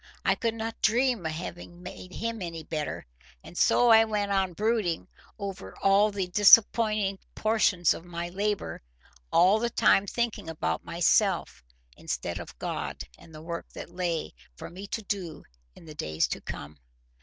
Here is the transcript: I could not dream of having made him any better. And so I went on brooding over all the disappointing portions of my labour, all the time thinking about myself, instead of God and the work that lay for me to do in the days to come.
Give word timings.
I 0.25 0.33
could 0.33 0.55
not 0.55 0.81
dream 0.81 1.27
of 1.27 1.31
having 1.31 1.83
made 1.83 2.11
him 2.13 2.41
any 2.41 2.63
better. 2.63 3.05
And 3.43 3.55
so 3.55 3.89
I 3.91 4.03
went 4.03 4.31
on 4.31 4.53
brooding 4.53 5.07
over 5.37 5.77
all 5.77 6.09
the 6.09 6.25
disappointing 6.25 7.19
portions 7.35 7.93
of 7.93 8.03
my 8.03 8.27
labour, 8.29 8.81
all 9.31 9.59
the 9.59 9.69
time 9.69 10.07
thinking 10.07 10.49
about 10.49 10.83
myself, 10.83 11.63
instead 11.95 12.39
of 12.39 12.57
God 12.57 13.03
and 13.19 13.31
the 13.31 13.43
work 13.43 13.67
that 13.73 13.91
lay 13.91 14.33
for 14.55 14.71
me 14.71 14.87
to 14.87 15.03
do 15.03 15.43
in 15.75 15.85
the 15.85 15.93
days 15.93 16.27
to 16.29 16.41
come. 16.41 16.79